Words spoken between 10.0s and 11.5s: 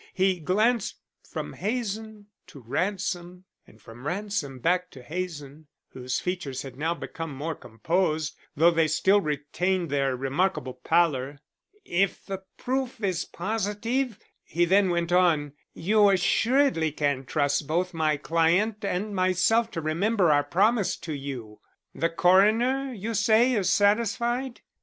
remarkable pallor.